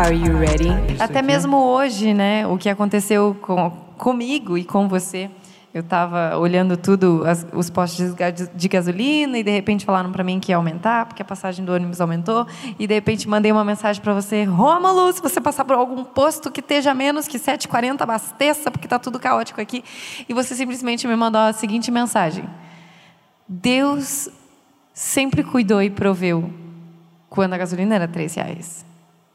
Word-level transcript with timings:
Are 0.00 0.16
you 0.16 0.34
ready? 0.38 0.70
Até 0.98 1.20
mesmo 1.20 1.58
hoje, 1.58 2.14
né? 2.14 2.46
O 2.46 2.56
que 2.56 2.70
aconteceu 2.70 3.36
com, 3.42 3.68
comigo 3.98 4.56
e 4.56 4.64
com 4.64 4.88
você. 4.88 5.30
Eu 5.74 5.82
estava 5.82 6.38
olhando 6.38 6.74
tudo, 6.74 7.22
as, 7.26 7.46
os 7.52 7.68
postos 7.68 8.14
de 8.54 8.68
gasolina, 8.68 9.36
e 9.36 9.42
de 9.42 9.50
repente 9.50 9.84
falaram 9.84 10.10
para 10.10 10.24
mim 10.24 10.40
que 10.40 10.52
ia 10.52 10.56
aumentar, 10.56 11.04
porque 11.04 11.20
a 11.20 11.24
passagem 11.24 11.66
do 11.66 11.74
ônibus 11.74 12.00
aumentou. 12.00 12.46
E 12.78 12.86
de 12.86 12.94
repente 12.94 13.28
mandei 13.28 13.52
uma 13.52 13.62
mensagem 13.62 14.00
para 14.00 14.14
você: 14.14 14.44
Rômulo, 14.44 15.12
se 15.12 15.20
você 15.20 15.38
passar 15.38 15.66
por 15.66 15.76
algum 15.76 16.02
posto 16.02 16.50
que 16.50 16.60
esteja 16.60 16.94
menos 16.94 17.28
que 17.28 17.38
7,40, 17.38 18.00
abasteça, 18.00 18.70
porque 18.70 18.86
está 18.86 18.98
tudo 18.98 19.20
caótico 19.20 19.60
aqui. 19.60 19.84
E 20.26 20.32
você 20.32 20.54
simplesmente 20.54 21.06
me 21.06 21.14
mandou 21.14 21.42
a 21.42 21.52
seguinte 21.52 21.90
mensagem: 21.90 22.48
Deus 23.46 24.30
sempre 24.94 25.44
cuidou 25.44 25.82
e 25.82 25.90
proveu 25.90 26.50
quando 27.28 27.52
a 27.52 27.58
gasolina 27.58 27.96
era 27.96 28.08
três 28.08 28.34
reais. 28.34 28.88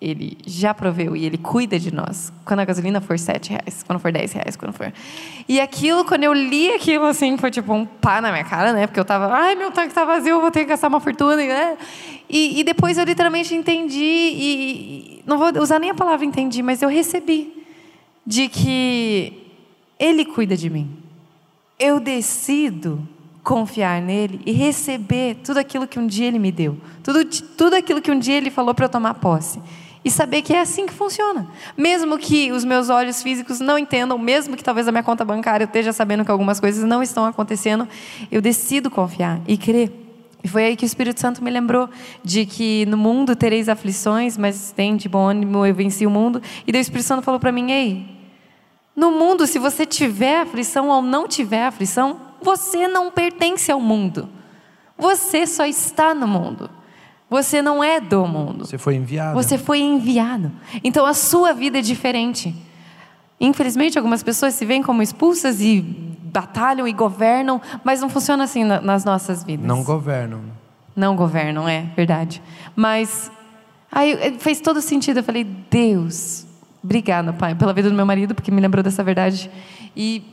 Ele 0.05 0.37
já 0.45 0.71
proveu 0.71 1.15
e 1.15 1.25
Ele 1.25 1.37
cuida 1.37 1.79
de 1.79 1.91
nós. 1.91 2.31
Quando 2.45 2.59
a 2.59 2.65
gasolina 2.65 3.01
for 3.01 3.17
sete 3.17 3.49
reais, 3.49 3.81
quando 3.81 3.97
for 3.97 4.11
dez 4.11 4.31
reais, 4.33 4.55
quando 4.55 4.71
for... 4.71 4.93
E 5.49 5.59
aquilo, 5.59 6.05
quando 6.05 6.23
eu 6.23 6.31
li 6.31 6.71
aquilo, 6.71 7.05
assim, 7.05 7.35
foi 7.37 7.49
tipo 7.49 7.73
um 7.73 7.85
pá 7.85 8.21
na 8.21 8.31
minha 8.31 8.43
cara, 8.43 8.71
né? 8.71 8.85
Porque 8.85 8.99
eu 8.99 9.05
tava, 9.05 9.33
ai, 9.33 9.55
meu 9.55 9.71
tanque 9.71 9.95
tá 9.95 10.05
vazio, 10.05 10.39
vou 10.39 10.51
ter 10.51 10.59
que 10.59 10.65
gastar 10.67 10.89
uma 10.89 10.99
fortuna, 10.99 11.37
né? 11.37 11.75
E, 12.29 12.59
e 12.59 12.63
depois 12.63 12.99
eu 12.99 13.03
literalmente 13.03 13.55
entendi, 13.55 14.03
e, 14.03 15.19
e 15.19 15.23
não 15.25 15.39
vou 15.39 15.51
usar 15.59 15.79
nem 15.79 15.89
a 15.89 15.95
palavra 15.95 16.23
entendi, 16.23 16.61
mas 16.61 16.83
eu 16.83 16.89
recebi 16.89 17.65
de 18.25 18.47
que 18.47 19.33
Ele 19.99 20.23
cuida 20.23 20.55
de 20.55 20.69
mim. 20.69 20.89
Eu 21.79 21.99
decido 21.99 23.07
confiar 23.43 24.01
nele 24.01 24.39
e 24.45 24.51
receber 24.51 25.37
tudo 25.43 25.57
aquilo 25.57 25.87
que 25.87 25.99
um 25.99 26.07
dia 26.07 26.27
ele 26.27 26.39
me 26.39 26.51
deu, 26.51 26.79
tudo, 27.03 27.23
tudo 27.55 27.75
aquilo 27.75 28.01
que 28.01 28.09
um 28.09 28.17
dia 28.17 28.35
ele 28.35 28.49
falou 28.49 28.73
para 28.73 28.85
eu 28.85 28.89
tomar 28.89 29.13
posse 29.13 29.61
e 30.05 30.11
saber 30.11 30.43
que 30.43 30.53
é 30.53 30.61
assim 30.61 30.85
que 30.85 30.93
funciona. 30.93 31.47
Mesmo 31.75 32.19
que 32.19 32.51
os 32.51 32.63
meus 32.63 32.89
olhos 32.89 33.23
físicos 33.23 33.59
não 33.59 33.75
entendam, 33.75 34.19
mesmo 34.19 34.55
que 34.55 34.63
talvez 34.63 34.87
a 34.87 34.91
minha 34.91 35.01
conta 35.01 35.25
bancária 35.25 35.65
esteja 35.65 35.91
sabendo 35.91 36.23
que 36.23 36.29
algumas 36.29 36.59
coisas 36.59 36.83
não 36.83 37.01
estão 37.01 37.25
acontecendo, 37.25 37.89
eu 38.31 38.39
decido 38.39 38.91
confiar 38.91 39.41
e 39.47 39.57
crer. 39.57 39.91
E 40.43 40.47
foi 40.47 40.65
aí 40.65 40.75
que 40.75 40.85
o 40.85 40.85
Espírito 40.85 41.19
Santo 41.19 41.43
me 41.43 41.49
lembrou 41.49 41.89
de 42.23 42.45
que 42.45 42.85
no 42.85 42.95
mundo 42.95 43.35
tereis 43.35 43.67
aflições, 43.67 44.37
mas 44.37 44.71
tem 44.71 44.95
de 44.95 45.09
bom 45.09 45.27
ânimo, 45.27 45.65
eu 45.65 45.73
venci 45.73 46.05
o 46.05 46.09
mundo. 46.11 46.39
E 46.67 46.71
daí 46.71 46.81
o 46.81 46.83
Espírito 46.83 47.07
Santo 47.07 47.23
falou 47.23 47.39
para 47.39 47.51
mim: 47.51 47.71
Ei, 47.71 48.05
no 48.95 49.09
mundo, 49.09 49.47
se 49.47 49.57
você 49.57 49.87
tiver 49.87 50.41
aflição 50.41 50.89
ou 50.89 51.01
não 51.01 51.27
tiver 51.27 51.65
aflição, 51.65 52.21
você 52.43 52.87
não 52.87 53.09
pertence 53.09 53.71
ao 53.71 53.81
mundo. 53.81 54.29
Você 54.95 55.47
só 55.47 55.65
está 55.65 56.13
no 56.13 56.27
mundo. 56.27 56.69
Você 57.29 57.61
não 57.61 57.83
é 57.83 57.99
do 57.99 58.25
mundo. 58.25 58.65
Você 58.65 58.77
foi 58.77 58.95
enviado. 58.95 59.33
Você 59.33 59.57
foi 59.57 59.79
enviado. 59.79 60.51
Então 60.83 61.05
a 61.05 61.13
sua 61.13 61.53
vida 61.53 61.79
é 61.79 61.81
diferente. 61.81 62.55
Infelizmente, 63.39 63.97
algumas 63.97 64.23
pessoas 64.23 64.53
se 64.53 64.65
veem 64.65 64.81
como 64.81 65.01
expulsas 65.01 65.59
e 65.59 65.81
batalham 65.81 66.87
e 66.87 66.93
governam, 66.93 67.61
mas 67.83 68.01
não 68.01 68.09
funciona 68.09 68.43
assim 68.43 68.63
nas 68.63 69.03
nossas 69.03 69.43
vidas. 69.43 69.65
Não 69.65 69.83
governam. 69.83 70.41
Não 70.95 71.15
governam, 71.15 71.67
é 71.67 71.81
verdade. 71.95 72.41
Mas 72.75 73.31
aí 73.91 74.13
eh, 74.13 74.33
fez 74.37 74.61
todo 74.61 74.81
sentido. 74.81 75.17
Eu 75.17 75.23
falei, 75.23 75.43
Deus, 75.43 76.45
obrigada, 76.83 77.33
Pai, 77.33 77.55
pela 77.55 77.73
vida 77.73 77.89
do 77.89 77.95
meu 77.95 78.05
marido, 78.05 78.33
porque 78.35 78.51
me 78.51 78.61
lembrou 78.61 78.83
dessa 78.83 79.03
verdade. 79.03 79.49
E 79.95 80.23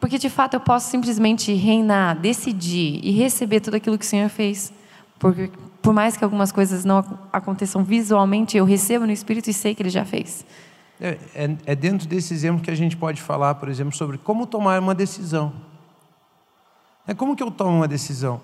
porque 0.00 0.18
de 0.18 0.28
fato 0.28 0.54
eu 0.54 0.60
posso 0.60 0.90
simplesmente 0.90 1.52
reinar, 1.52 2.16
decidir 2.16 3.00
e 3.04 3.12
receber 3.12 3.60
tudo 3.60 3.76
aquilo 3.76 3.96
que 3.96 4.04
o 4.04 4.08
Senhor 4.08 4.28
fez. 4.28 4.72
Porque 5.18 5.50
por 5.82 5.92
mais 5.92 6.16
que 6.16 6.22
algumas 6.22 6.52
coisas 6.52 6.84
não 6.84 7.04
aconteçam 7.32 7.82
visualmente, 7.82 8.56
eu 8.56 8.64
recebo 8.64 9.04
no 9.04 9.12
Espírito 9.12 9.50
e 9.50 9.52
sei 9.52 9.74
que 9.74 9.82
Ele 9.82 9.90
já 9.90 10.04
fez. 10.04 10.46
É, 11.00 11.18
é, 11.34 11.56
é, 11.66 11.74
dentro 11.74 12.06
desse 12.06 12.32
exemplo 12.32 12.62
que 12.62 12.70
a 12.70 12.74
gente 12.76 12.96
pode 12.96 13.20
falar, 13.20 13.56
por 13.56 13.68
exemplo, 13.68 13.94
sobre 13.94 14.16
como 14.16 14.46
tomar 14.46 14.80
uma 14.80 14.94
decisão. 14.94 15.52
É 17.06 17.12
como 17.12 17.34
que 17.34 17.42
eu 17.42 17.50
tomo 17.50 17.78
uma 17.78 17.88
decisão? 17.88 18.40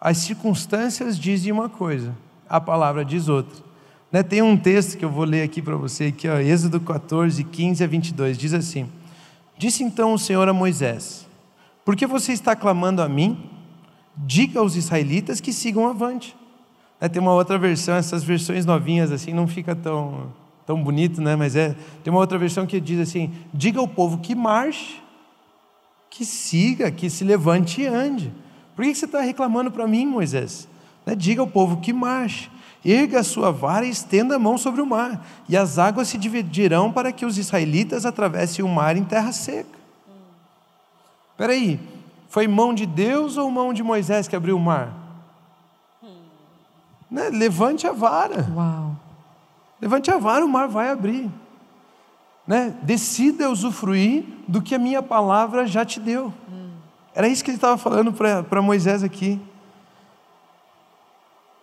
As 0.00 0.18
circunstâncias 0.18 1.16
dizem 1.16 1.52
uma 1.52 1.68
coisa, 1.68 2.12
a 2.48 2.60
palavra 2.60 3.04
diz 3.04 3.28
outra. 3.28 3.62
Né? 4.10 4.24
Tem 4.24 4.42
um 4.42 4.56
texto 4.56 4.98
que 4.98 5.04
eu 5.04 5.10
vou 5.10 5.24
ler 5.24 5.42
aqui 5.42 5.62
para 5.62 5.76
você, 5.76 6.10
que 6.10 6.26
é 6.26 6.42
Êxodo 6.42 6.80
14, 6.80 7.44
15 7.44 7.84
a 7.84 7.86
22, 7.86 8.36
diz 8.36 8.52
assim: 8.52 8.88
Disse 9.56 9.84
então 9.84 10.12
o 10.12 10.18
Senhor 10.18 10.48
a 10.48 10.52
Moisés: 10.52 11.28
Por 11.84 11.94
que 11.94 12.06
você 12.06 12.32
está 12.32 12.56
clamando 12.56 13.00
a 13.00 13.08
mim? 13.08 13.48
Diga 14.16 14.58
aos 14.58 14.74
israelitas 14.74 15.40
que 15.40 15.52
sigam 15.52 15.88
avante. 15.88 16.36
É, 17.04 17.08
tem 17.08 17.20
uma 17.20 17.34
outra 17.34 17.58
versão, 17.58 17.94
essas 17.96 18.24
versões 18.24 18.64
novinhas 18.64 19.12
assim 19.12 19.34
não 19.34 19.46
fica 19.46 19.76
tão 19.76 20.32
tão 20.64 20.82
bonito, 20.82 21.20
né? 21.20 21.36
Mas 21.36 21.54
é 21.54 21.76
tem 22.02 22.10
uma 22.10 22.18
outra 22.18 22.38
versão 22.38 22.64
que 22.64 22.80
diz 22.80 22.98
assim: 22.98 23.30
diga 23.52 23.78
ao 23.78 23.86
povo 23.86 24.16
que 24.16 24.34
marche, 24.34 25.02
que 26.08 26.24
siga, 26.24 26.90
que 26.90 27.10
se 27.10 27.22
levante 27.22 27.82
e 27.82 27.86
ande. 27.86 28.32
Por 28.74 28.86
que 28.86 28.94
você 28.94 29.04
está 29.04 29.20
reclamando 29.20 29.70
para 29.70 29.86
mim, 29.86 30.06
Moisés? 30.06 30.66
Né? 31.04 31.14
Diga 31.14 31.42
ao 31.42 31.46
povo 31.46 31.76
que 31.76 31.92
marche, 31.92 32.50
erga 32.82 33.20
a 33.20 33.22
sua 33.22 33.52
vara 33.52 33.84
e 33.84 33.90
estenda 33.90 34.36
a 34.36 34.38
mão 34.38 34.56
sobre 34.56 34.80
o 34.80 34.86
mar, 34.86 35.26
e 35.46 35.58
as 35.58 35.78
águas 35.78 36.08
se 36.08 36.16
dividirão 36.16 36.90
para 36.90 37.12
que 37.12 37.26
os 37.26 37.36
israelitas 37.36 38.06
atravessem 38.06 38.64
o 38.64 38.68
mar 38.68 38.96
em 38.96 39.04
terra 39.04 39.30
seca. 39.30 39.78
Espera 41.32 41.52
aí, 41.52 41.78
foi 42.30 42.48
mão 42.48 42.72
de 42.72 42.86
Deus 42.86 43.36
ou 43.36 43.50
mão 43.50 43.74
de 43.74 43.82
Moisés 43.82 44.26
que 44.26 44.34
abriu 44.34 44.56
o 44.56 44.60
mar? 44.60 45.03
Né? 47.14 47.30
Levante 47.30 47.86
a 47.86 47.92
vara. 47.92 48.44
Uau. 48.52 48.96
Levante 49.80 50.10
a 50.10 50.18
vara, 50.18 50.44
o 50.44 50.48
mar 50.48 50.66
vai 50.66 50.90
abrir. 50.90 51.30
Né? 52.44 52.74
Decida 52.82 53.48
usufruir 53.48 54.24
do 54.48 54.60
que 54.60 54.74
a 54.74 54.80
minha 54.80 55.00
palavra 55.00 55.64
já 55.64 55.84
te 55.84 56.00
deu. 56.00 56.34
Hum. 56.50 56.70
Era 57.14 57.28
isso 57.28 57.44
que 57.44 57.50
ele 57.50 57.56
estava 57.56 57.78
falando 57.78 58.12
para 58.12 58.60
Moisés 58.60 59.04
aqui. 59.04 59.40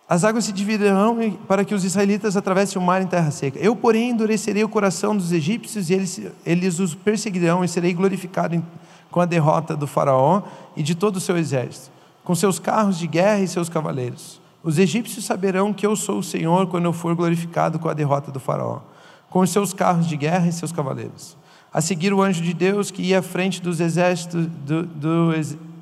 As 0.08 0.24
águas 0.24 0.46
se 0.46 0.54
dividirão 0.54 1.18
para 1.50 1.66
que 1.66 1.76
os 1.76 1.84
israelitas 1.84 2.38
atravessem 2.38 2.82
o 2.82 2.86
mar 2.86 3.02
em 3.02 3.08
terra 3.08 3.30
seca. 3.30 3.60
Eu, 3.60 3.76
porém, 3.76 4.12
endurecerei 4.12 4.64
o 4.64 4.70
coração 4.70 5.16
dos 5.16 5.34
egípcios 5.34 5.90
e 5.90 5.94
eles, 5.94 6.22
eles 6.46 6.80
os 6.80 6.96
perseguirão 6.96 7.62
e 7.62 7.68
serei 7.68 7.94
glorificado 7.94 8.56
em, 8.56 8.66
com 9.10 9.20
a 9.20 9.26
derrota 9.26 9.76
do 9.76 9.86
faraó 9.86 10.44
e 10.78 10.84
de 10.84 10.96
todo 10.96 11.18
o 11.18 11.20
seu 11.20 11.38
exército, 11.38 11.92
com 12.24 12.34
seus 12.36 12.58
carros 12.58 12.98
de 12.98 13.06
guerra 13.06 13.40
e 13.42 13.48
seus 13.50 13.68
cavaleiros. 13.68 14.42
Os 14.64 14.78
egípcios 14.78 15.26
saberão 15.26 15.74
que 15.74 15.86
eu 15.86 15.96
sou 15.96 16.20
o 16.20 16.24
Senhor 16.24 16.68
quando 16.68 16.86
eu 16.86 16.94
for 16.94 17.16
glorificado 17.16 17.80
com 17.80 17.90
a 17.90 17.94
derrota 17.94 18.32
do 18.32 18.40
Faraó, 18.40 18.82
com 19.30 19.40
os 19.40 19.50
seus 19.50 19.74
carros 19.74 20.08
de 20.08 20.16
guerra 20.16 20.48
e 20.48 20.52
seus 20.52 20.72
cavaleiros. 20.72 21.36
A 21.74 21.82
seguir, 21.82 22.14
o 22.14 22.22
anjo 22.22 22.44
de 22.44 22.54
Deus, 22.54 22.92
que 22.92 23.02
ia 23.02 23.20
à 23.20 23.22
frente 23.22 23.62
dos 23.62 23.80
exércitos, 23.80 24.46
do, 24.46 24.84
do, 24.84 25.32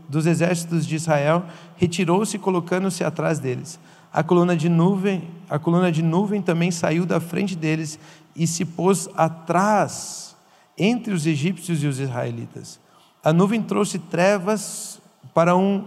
dos 0.08 0.26
exércitos 0.26 0.86
de 0.86 0.96
Israel, 0.96 1.44
retirou-se, 1.76 2.38
colocando-se 2.38 3.04
atrás 3.04 3.40
deles. 3.40 3.80
A 4.14 4.24
coluna 4.24 4.56
de 4.56 4.70
nuvem, 4.70 5.28
a 5.50 5.60
coluna 5.60 5.92
de 5.92 6.02
nuvem 6.02 6.42
também 6.42 6.72
saiu 6.72 7.06
da 7.06 7.20
frente 7.20 7.56
deles 7.56 8.00
e 8.36 8.48
se 8.48 8.66
pôs 8.66 9.10
atrás 9.16 10.36
entre 10.78 11.14
os 11.14 11.28
egípcios 11.28 11.84
e 11.84 11.88
os 11.88 12.00
israelitas. 12.00 12.80
A 13.24 13.34
nuvem 13.34 13.62
trouxe 13.62 14.00
trevas 14.00 15.02
para 15.34 15.56
um, 15.56 15.86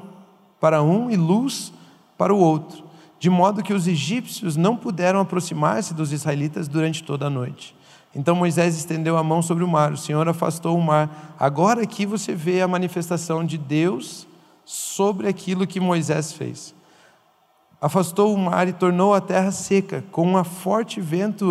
para 0.60 0.82
um 0.82 1.10
e 1.10 1.16
luz 1.16 1.72
para 2.22 2.32
o 2.32 2.38
outro, 2.38 2.84
de 3.18 3.28
modo 3.28 3.64
que 3.64 3.74
os 3.74 3.88
egípcios 3.88 4.56
não 4.56 4.76
puderam 4.76 5.18
aproximar-se 5.18 5.92
dos 5.92 6.12
israelitas 6.12 6.68
durante 6.68 7.02
toda 7.02 7.26
a 7.26 7.30
noite. 7.30 7.74
Então 8.14 8.36
Moisés 8.36 8.76
estendeu 8.76 9.16
a 9.16 9.24
mão 9.24 9.42
sobre 9.42 9.64
o 9.64 9.68
mar, 9.68 9.90
o 9.90 9.96
Senhor 9.96 10.28
afastou 10.28 10.78
o 10.78 10.80
mar. 10.80 11.34
Agora 11.36 11.82
aqui 11.82 12.06
você 12.06 12.32
vê 12.32 12.62
a 12.62 12.68
manifestação 12.68 13.44
de 13.44 13.58
Deus 13.58 14.24
sobre 14.64 15.26
aquilo 15.26 15.66
que 15.66 15.80
Moisés 15.80 16.32
fez. 16.32 16.72
Afastou 17.80 18.32
o 18.32 18.38
mar 18.38 18.68
e 18.68 18.72
tornou 18.72 19.14
a 19.14 19.20
terra 19.20 19.50
seca, 19.50 20.04
com 20.12 20.36
um 20.36 20.44
forte 20.44 21.00
vento 21.00 21.48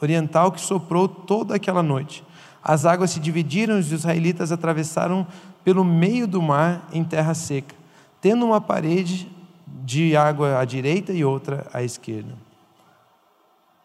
oriental 0.00 0.52
que 0.52 0.60
soprou 0.60 1.08
toda 1.08 1.56
aquela 1.56 1.82
noite. 1.82 2.22
As 2.62 2.86
águas 2.86 3.10
se 3.10 3.18
dividiram 3.18 3.76
e 3.76 3.80
os 3.80 3.90
israelitas 3.90 4.52
atravessaram 4.52 5.26
pelo 5.64 5.84
meio 5.84 6.28
do 6.28 6.40
mar 6.40 6.86
em 6.92 7.02
terra 7.02 7.34
seca, 7.34 7.74
tendo 8.20 8.46
uma 8.46 8.60
parede 8.60 9.34
de 9.66 10.16
água 10.16 10.58
à 10.58 10.64
direita 10.64 11.12
e 11.12 11.24
outra 11.24 11.66
à 11.72 11.82
esquerda. 11.82 12.34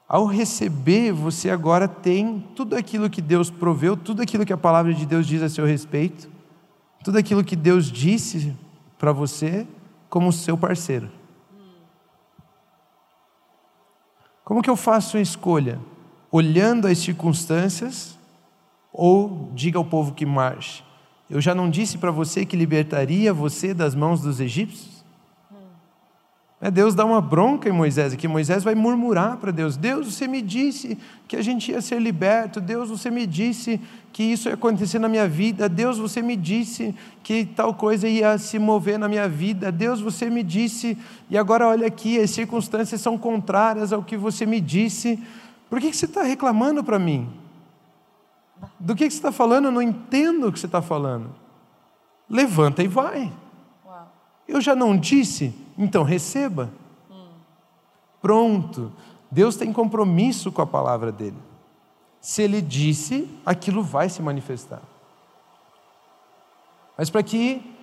Ao 0.07 0.25
receber, 0.25 1.13
você 1.13 1.49
agora 1.49 1.87
tem 1.87 2.45
tudo 2.55 2.75
aquilo 2.75 3.09
que 3.09 3.21
Deus 3.21 3.49
proveu, 3.49 3.95
tudo 3.95 4.21
aquilo 4.21 4.45
que 4.45 4.51
a 4.51 4.57
palavra 4.57 4.93
de 4.93 5.05
Deus 5.05 5.25
diz 5.25 5.41
a 5.41 5.47
seu 5.47 5.65
respeito, 5.65 6.29
tudo 7.03 7.17
aquilo 7.17 7.43
que 7.43 7.55
Deus 7.55 7.89
disse 7.89 8.53
para 8.99 9.11
você 9.11 9.65
como 10.09 10.31
seu 10.33 10.57
parceiro. 10.57 11.09
Como 14.43 14.61
que 14.61 14.69
eu 14.69 14.75
faço 14.75 15.15
uma 15.15 15.23
escolha? 15.23 15.79
Olhando 16.29 16.87
as 16.87 16.97
circunstâncias 16.97 18.19
ou 18.91 19.49
diga 19.53 19.77
ao 19.77 19.85
povo 19.85 20.13
que 20.13 20.25
marche? 20.25 20.83
Eu 21.29 21.39
já 21.39 21.55
não 21.55 21.69
disse 21.69 21.97
para 21.97 22.11
você 22.11 22.45
que 22.45 22.57
libertaria 22.57 23.33
você 23.33 23.73
das 23.73 23.95
mãos 23.95 24.19
dos 24.19 24.41
egípcios? 24.41 25.00
É, 26.63 26.69
Deus 26.69 26.93
dá 26.93 27.03
uma 27.03 27.19
bronca 27.19 27.67
em 27.67 27.71
Moisés, 27.71 28.13
que 28.13 28.27
Moisés 28.27 28.63
vai 28.63 28.75
murmurar 28.75 29.37
para 29.37 29.49
Deus: 29.51 29.75
Deus, 29.75 30.13
você 30.13 30.27
me 30.27 30.43
disse 30.43 30.95
que 31.27 31.35
a 31.35 31.41
gente 31.41 31.71
ia 31.71 31.81
ser 31.81 31.99
liberto, 31.99 32.61
Deus, 32.61 32.89
você 32.89 33.09
me 33.09 33.25
disse 33.25 33.81
que 34.13 34.21
isso 34.21 34.47
ia 34.47 34.53
acontecer 34.53 34.99
na 34.99 35.09
minha 35.09 35.27
vida, 35.27 35.67
Deus, 35.67 35.97
você 35.97 36.21
me 36.21 36.35
disse 36.35 36.93
que 37.23 37.45
tal 37.45 37.73
coisa 37.73 38.07
ia 38.07 38.37
se 38.37 38.59
mover 38.59 38.99
na 38.99 39.09
minha 39.09 39.27
vida, 39.27 39.71
Deus, 39.71 40.01
você 40.01 40.29
me 40.29 40.43
disse, 40.43 40.95
e 41.31 41.37
agora 41.37 41.67
olha 41.67 41.87
aqui, 41.87 42.19
as 42.19 42.29
circunstâncias 42.29 43.01
são 43.01 43.17
contrárias 43.17 43.91
ao 43.91 44.03
que 44.03 44.15
você 44.15 44.45
me 44.45 44.61
disse, 44.61 45.17
por 45.67 45.79
que 45.79 45.91
você 45.91 46.05
está 46.05 46.21
reclamando 46.21 46.83
para 46.83 46.99
mim? 46.99 47.27
Do 48.79 48.95
que 48.95 49.09
você 49.09 49.17
está 49.17 49.31
falando? 49.31 49.65
Eu 49.65 49.71
não 49.71 49.81
entendo 49.81 50.47
o 50.47 50.51
que 50.51 50.59
você 50.59 50.67
está 50.67 50.81
falando. 50.81 51.33
Levanta 52.29 52.83
e 52.83 52.87
vai. 52.87 53.33
Eu 54.47 54.61
já 54.61 54.75
não 54.75 54.97
disse, 54.97 55.55
então 55.83 56.03
receba. 56.03 56.69
Pronto. 58.21 58.91
Deus 59.29 59.55
tem 59.55 59.73
compromisso 59.73 60.51
com 60.51 60.61
a 60.61 60.67
palavra 60.67 61.11
dele. 61.11 61.37
Se 62.19 62.43
ele 62.43 62.61
disse, 62.61 63.27
aquilo 63.45 63.81
vai 63.81 64.09
se 64.09 64.21
manifestar. 64.21 64.81
Mas 66.97 67.09
para 67.09 67.23
que 67.23 67.75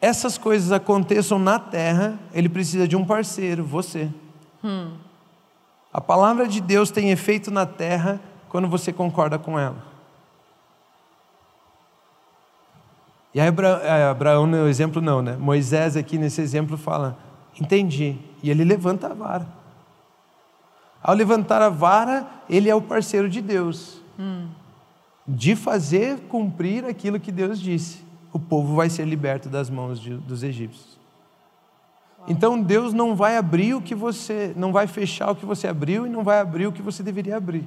essas 0.00 0.36
coisas 0.36 0.70
aconteçam 0.72 1.38
na 1.38 1.58
terra, 1.58 2.18
ele 2.32 2.48
precisa 2.48 2.86
de 2.86 2.96
um 2.96 3.04
parceiro, 3.04 3.64
você. 3.64 4.10
Hum. 4.62 4.96
A 5.92 6.00
palavra 6.00 6.46
de 6.46 6.60
Deus 6.60 6.90
tem 6.90 7.10
efeito 7.10 7.50
na 7.50 7.64
terra 7.64 8.20
quando 8.48 8.68
você 8.68 8.92
concorda 8.92 9.38
com 9.38 9.58
ela. 9.58 9.88
E 13.34 13.40
aí 13.40 13.48
é, 13.82 14.04
Abraão 14.04 14.46
no 14.46 14.68
exemplo 14.68 15.00
não, 15.00 15.22
né? 15.22 15.36
Moisés 15.36 15.96
aqui 15.96 16.18
nesse 16.18 16.40
exemplo 16.40 16.76
fala, 16.76 17.16
entendi. 17.60 18.16
E 18.42 18.50
ele 18.50 18.64
levanta 18.64 19.08
a 19.08 19.14
vara. 19.14 19.46
Ao 21.02 21.14
levantar 21.14 21.62
a 21.62 21.68
vara, 21.68 22.26
ele 22.48 22.68
é 22.68 22.74
o 22.74 22.82
parceiro 22.82 23.28
de 23.28 23.40
Deus. 23.40 24.00
Hum. 24.18 24.48
De 25.26 25.54
fazer 25.54 26.18
cumprir 26.28 26.84
aquilo 26.84 27.20
que 27.20 27.30
Deus 27.30 27.60
disse. 27.60 28.04
O 28.32 28.38
povo 28.38 28.74
vai 28.74 28.90
ser 28.90 29.06
liberto 29.06 29.48
das 29.48 29.70
mãos 29.70 30.00
de, 30.00 30.14
dos 30.14 30.42
egípcios. 30.42 30.98
Então 32.26 32.60
Deus 32.60 32.92
não 32.92 33.14
vai 33.14 33.36
abrir 33.36 33.74
o 33.74 33.80
que 33.80 33.94
você, 33.94 34.52
não 34.56 34.72
vai 34.72 34.86
fechar 34.86 35.30
o 35.30 35.36
que 35.36 35.46
você 35.46 35.66
abriu 35.66 36.06
e 36.06 36.10
não 36.10 36.22
vai 36.22 36.40
abrir 36.40 36.66
o 36.66 36.72
que 36.72 36.82
você 36.82 37.02
deveria 37.02 37.36
abrir. 37.36 37.66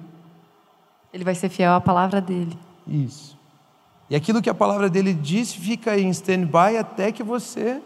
Ele 1.14 1.24
vai 1.24 1.36
ser 1.36 1.50
fiel 1.50 1.74
à 1.74 1.82
palavra 1.82 2.22
dele. 2.22 2.58
Isso. 2.88 3.38
E 4.10 4.16
aquilo 4.16 4.42
que 4.42 4.50
a 4.50 4.54
palavra 4.54 4.90
dele 4.90 5.14
diz 5.14 5.54
fica 5.54 5.98
em 5.98 6.10
stand-by 6.10 6.78
até 6.78 7.12
que 7.12 7.24
você 7.24 7.82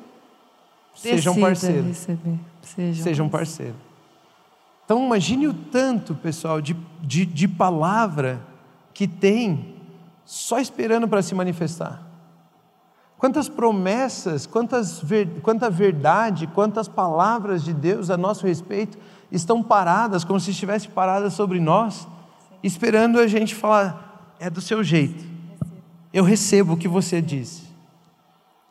seja 0.95 1.31
um 1.31 1.39
parceiro. 1.39 1.87
Receber. 1.87 2.39
Seja, 2.61 3.03
seja 3.03 3.23
um 3.23 3.29
parceiro. 3.29 3.75
Então 4.83 5.05
imagine 5.05 5.47
o 5.47 5.53
tanto, 5.53 6.15
pessoal, 6.15 6.61
de, 6.61 6.75
de, 7.01 7.25
de 7.25 7.47
palavra 7.47 8.39
que 8.93 9.07
tem 9.07 9.75
só 10.23 10.59
esperando 10.59 11.07
para 11.07 11.21
se 11.21 11.35
manifestar. 11.35 12.01
Quantas 13.17 13.47
promessas, 13.47 14.45
quantas 14.45 14.99
ver, 14.99 15.41
quanta 15.41 15.69
verdade, 15.69 16.47
quantas 16.47 16.87
palavras 16.87 17.63
de 17.63 17.73
Deus 17.73 18.09
a 18.09 18.17
nosso 18.17 18.45
respeito 18.45 18.97
estão 19.31 19.63
paradas, 19.63 20.23
como 20.23 20.39
se 20.39 20.51
estivessem 20.51 20.89
paradas 20.91 21.33
sobre 21.33 21.59
nós, 21.59 22.07
esperando 22.61 23.19
a 23.19 23.27
gente 23.27 23.55
falar, 23.55 24.35
é 24.39 24.49
do 24.49 24.61
seu 24.61 24.83
jeito 24.83 25.35
eu 26.15 26.23
recebo 26.23 26.73
o 26.73 26.77
que 26.77 26.87
você 26.87 27.21
disse. 27.21 27.63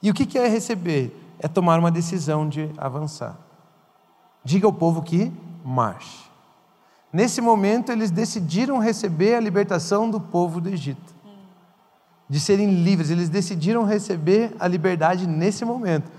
E 0.03 0.11
o 0.11 0.15
que 0.15 0.39
é 0.39 0.49
receber? 0.49 1.15
É 1.45 1.49
tomar 1.49 1.79
uma 1.79 1.91
decisão 1.91 2.49
de 2.49 2.71
avançar. 2.79 3.37
Diga 4.43 4.67
ao 4.67 4.73
povo 4.73 5.03
que 5.03 5.31
marche. 5.63 6.25
Nesse 7.13 7.43
momento, 7.43 7.93
eles 7.93 8.11
decidiram 8.11 8.79
receber 8.79 9.35
a 9.35 9.41
libertação 9.41 10.09
do 10.09 10.19
povo 10.19 10.59
do 10.59 10.71
Egito, 10.71 11.15
de 12.31 12.41
serem 12.41 12.83
livres. 12.83 13.11
Eles 13.11 13.29
decidiram 13.29 13.85
receber 13.85 14.57
a 14.59 14.67
liberdade 14.67 15.27
nesse 15.27 15.67
momento, 15.67 16.11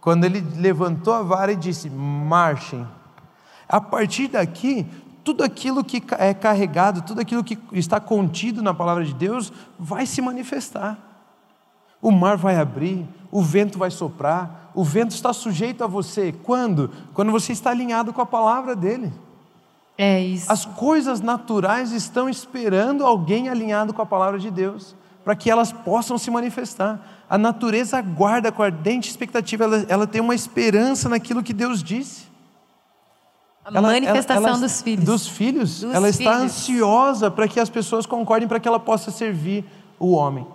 quando 0.00 0.24
ele 0.24 0.40
levantou 0.56 1.14
a 1.14 1.22
vara 1.24 1.50
e 1.50 1.56
disse: 1.56 1.90
marchem. 1.90 2.86
A 3.68 3.80
partir 3.80 4.28
daqui, 4.28 4.86
tudo 5.24 5.42
aquilo 5.42 5.82
que 5.82 6.00
é 6.16 6.32
carregado, 6.32 7.02
tudo 7.02 7.20
aquilo 7.20 7.42
que 7.42 7.58
está 7.72 7.98
contido 7.98 8.62
na 8.62 8.72
palavra 8.72 9.04
de 9.04 9.14
Deus 9.14 9.52
vai 9.76 10.06
se 10.06 10.22
manifestar. 10.22 10.96
O 12.00 12.12
mar 12.12 12.36
vai 12.36 12.54
abrir, 12.56 13.04
o 13.32 13.42
vento 13.42 13.76
vai 13.76 13.90
soprar, 13.90 14.59
o 14.74 14.84
vento 14.84 15.12
está 15.12 15.32
sujeito 15.32 15.82
a 15.82 15.86
você. 15.86 16.32
Quando? 16.32 16.90
Quando 17.14 17.32
você 17.32 17.52
está 17.52 17.70
alinhado 17.70 18.12
com 18.12 18.20
a 18.20 18.26
palavra 18.26 18.76
dele. 18.76 19.12
É 19.98 20.20
isso. 20.20 20.50
As 20.50 20.64
coisas 20.64 21.20
naturais 21.20 21.92
estão 21.92 22.28
esperando 22.28 23.04
alguém 23.04 23.48
alinhado 23.48 23.92
com 23.92 24.00
a 24.00 24.06
palavra 24.06 24.38
de 24.38 24.50
Deus, 24.50 24.94
para 25.22 25.36
que 25.36 25.50
elas 25.50 25.72
possam 25.72 26.16
se 26.16 26.30
manifestar. 26.30 27.24
A 27.28 27.36
natureza 27.36 27.98
aguarda 27.98 28.50
com 28.50 28.62
ardente 28.62 29.10
expectativa, 29.10 29.64
ela, 29.64 29.86
ela 29.88 30.06
tem 30.06 30.20
uma 30.20 30.34
esperança 30.34 31.08
naquilo 31.08 31.42
que 31.42 31.52
Deus 31.52 31.82
disse. 31.82 32.30
A 33.64 33.68
ela, 33.68 33.82
manifestação 33.82 34.48
ela, 34.48 34.58
dos 34.58 34.80
filhos. 34.80 35.04
Dos 35.04 35.28
filhos. 35.28 35.80
Dos 35.80 35.94
ela 35.94 36.10
filhos. 36.10 36.18
está 36.18 36.36
ansiosa 36.36 37.30
para 37.30 37.46
que 37.46 37.60
as 37.60 37.68
pessoas 37.68 38.06
concordem 38.06 38.48
para 38.48 38.58
que 38.58 38.66
ela 38.66 38.80
possa 38.80 39.10
servir 39.10 39.64
o 39.98 40.12
homem. 40.12 40.46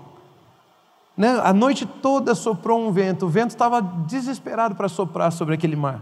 Né? 1.18 1.40
A 1.44 1.54
noite 1.54 1.86
toda 1.86 2.36
soprou 2.36 2.86
um 2.86 2.92
vento, 2.92 3.26
o 3.26 3.30
vento 3.30 3.52
estava 3.52 3.82
desesperado 3.82 4.76
para 4.76 4.90
soprar 4.90 5.32
sobre 5.32 5.56
aquele 5.56 5.76
mar. 5.76 6.02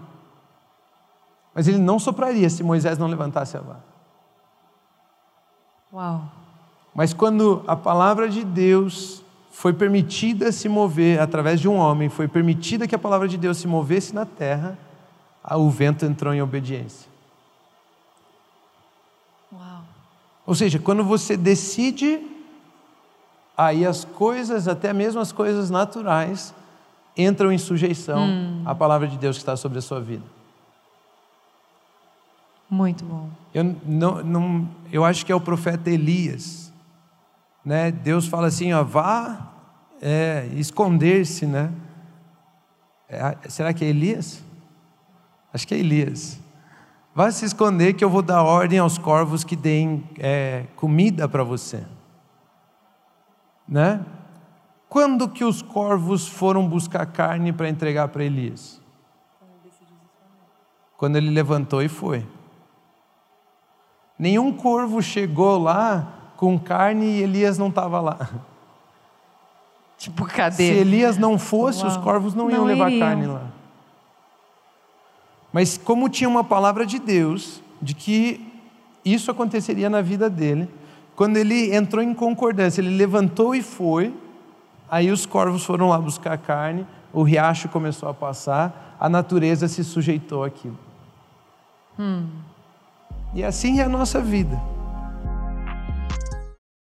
Mas 1.53 1.67
ele 1.67 1.77
não 1.77 1.99
sopraria 1.99 2.49
se 2.49 2.63
Moisés 2.63 2.97
não 2.97 3.07
levantasse 3.07 3.55
a 3.55 3.61
vara. 3.61 3.83
Uau. 5.93 6.23
Mas 6.95 7.13
quando 7.13 7.63
a 7.67 7.75
palavra 7.75 8.27
de 8.27 8.43
Deus 8.43 9.23
foi 9.51 9.71
permitida 9.71 10.51
se 10.51 10.67
mover 10.67 11.19
através 11.19 11.59
de 11.59 11.67
um 11.67 11.75
homem, 11.75 12.09
foi 12.09 12.27
permitida 12.27 12.87
que 12.87 12.95
a 12.95 12.99
palavra 12.99 13.27
de 13.27 13.37
Deus 13.37 13.57
se 13.57 13.67
movesse 13.67 14.15
na 14.15 14.25
terra, 14.25 14.77
o 15.51 15.69
vento 15.69 16.05
entrou 16.05 16.33
em 16.33 16.41
obediência. 16.41 17.07
Uau. 19.51 19.81
Ou 20.47 20.55
seja, 20.55 20.79
quando 20.79 21.03
você 21.03 21.37
decide, 21.37 22.19
aí 23.57 23.85
as 23.85 24.03
coisas, 24.03 24.67
até 24.67 24.93
mesmo 24.93 25.21
as 25.21 25.31
coisas 25.31 25.69
naturais, 25.69 26.53
entram 27.15 27.51
em 27.51 27.57
sujeição 27.57 28.23
hum. 28.23 28.63
à 28.65 28.73
palavra 28.73 29.07
de 29.07 29.17
Deus 29.17 29.37
que 29.37 29.41
está 29.41 29.55
sobre 29.55 29.79
a 29.79 29.81
sua 29.81 29.99
vida. 29.99 30.23
Muito 32.69 33.05
bom. 33.05 33.29
Eu, 33.53 33.75
não, 33.85 34.23
não, 34.23 34.69
eu 34.91 35.05
acho 35.05 35.25
que 35.25 35.31
é 35.31 35.35
o 35.35 35.41
profeta 35.41 35.91
Elias. 35.91 36.73
Né? 37.63 37.91
Deus 37.91 38.25
fala 38.25 38.47
assim: 38.47 38.73
ó, 38.73 38.83
vá 38.83 39.51
é, 40.01 40.49
esconder-se. 40.55 41.45
Né? 41.45 41.71
É, 43.07 43.37
será 43.47 43.73
que 43.73 43.85
é 43.85 43.89
Elias? 43.89 44.43
Acho 45.53 45.67
que 45.67 45.75
é 45.75 45.77
Elias. 45.77 46.39
Vá 47.13 47.29
se 47.29 47.45
esconder 47.45 47.93
que 47.93 48.03
eu 48.03 48.09
vou 48.09 48.23
dar 48.23 48.41
ordem 48.41 48.79
aos 48.79 48.97
corvos 48.97 49.43
que 49.43 49.55
deem 49.55 50.03
é, 50.17 50.65
comida 50.75 51.29
para 51.29 51.43
você. 51.43 51.83
Né? 53.67 54.05
Quando 54.89 55.27
que 55.27 55.43
os 55.43 55.61
corvos 55.61 56.27
foram 56.27 56.67
buscar 56.67 57.05
carne 57.05 57.51
para 57.51 57.67
entregar 57.69 58.09
para 58.09 58.23
Elias? 58.23 58.81
Quando 60.97 61.15
ele 61.15 61.29
levantou 61.29 61.81
e 61.81 61.87
foi. 61.87 62.25
Nenhum 64.17 64.53
corvo 64.53 65.01
chegou 65.01 65.57
lá 65.57 66.31
com 66.37 66.59
carne 66.59 67.05
e 67.05 67.23
Elias 67.23 67.57
não 67.57 67.69
estava 67.69 67.99
lá. 67.99 68.29
Tipo, 69.97 70.25
cadê? 70.25 70.67
Se 70.67 70.73
Elias 70.73 71.17
não 71.17 71.39
fosse, 71.39 71.79
Uau. 71.79 71.87
os 71.87 71.95
corvos 71.97 72.33
não, 72.35 72.45
não 72.45 72.51
iam 72.51 72.65
levar 72.65 72.91
iriam. 72.91 73.07
carne 73.07 73.25
lá. 73.25 73.47
Mas 75.53 75.77
como 75.77 76.09
tinha 76.09 76.27
uma 76.27 76.43
palavra 76.43 76.85
de 76.85 76.99
Deus 76.99 77.61
de 77.81 77.93
que 77.93 78.45
isso 79.05 79.31
aconteceria 79.31 79.89
na 79.89 80.01
vida 80.01 80.29
dele, 80.29 80.69
quando 81.15 81.37
ele 81.37 81.75
entrou 81.75 82.03
em 82.03 82.13
concordância, 82.13 82.81
ele 82.81 82.95
levantou 82.95 83.53
e 83.53 83.61
foi, 83.61 84.13
aí 84.89 85.11
os 85.11 85.25
corvos 85.25 85.63
foram 85.63 85.89
lá 85.89 85.97
buscar 85.97 86.37
carne, 86.37 86.85
o 87.11 87.21
riacho 87.23 87.69
começou 87.69 88.09
a 88.09 88.13
passar, 88.13 88.97
a 88.99 89.07
natureza 89.07 89.67
se 89.67 89.83
sujeitou 89.83 90.43
àquilo. 90.43 90.77
Hum. 91.99 92.27
E 93.33 93.43
assim 93.43 93.79
é 93.79 93.83
a 93.83 93.89
nossa 93.89 94.19
vida. 94.19 94.59